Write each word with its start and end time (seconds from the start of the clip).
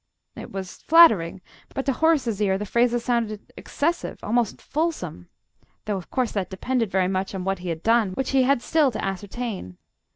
It 0.35 0.51
was 0.51 0.77
flattering, 0.81 1.41
but 1.75 1.85
to 1.85 1.93
Horace's 1.93 2.41
ear 2.41 2.57
the 2.57 2.65
phrases 2.65 3.05
sounded 3.05 3.53
excessive, 3.55 4.17
almost 4.23 4.59
fulsome 4.59 5.29
though, 5.85 5.97
of 5.97 6.09
course, 6.09 6.31
that 6.31 6.49
depended 6.49 6.89
very 6.89 7.07
much 7.07 7.35
on 7.35 7.43
what 7.43 7.59
he 7.59 7.69
had 7.69 7.83
done, 7.83 8.13
which 8.13 8.31
he 8.31 8.41
had 8.41 8.63
still 8.63 8.89
to 8.89 9.05
ascertain. 9.05 9.77